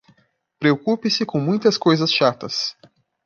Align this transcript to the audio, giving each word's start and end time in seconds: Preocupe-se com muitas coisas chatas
Preocupe-se 0.57 1.27
com 1.27 1.39
muitas 1.39 1.77
coisas 1.77 2.11
chatas 2.11 2.75